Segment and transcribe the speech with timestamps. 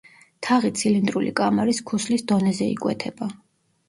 [0.45, 3.29] თაღი ცილინდრული კამარის ქუსლის დონეზე იკვეთება.